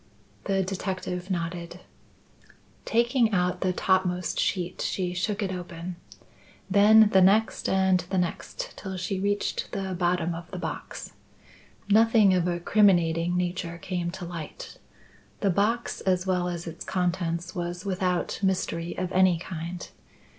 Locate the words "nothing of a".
11.87-12.59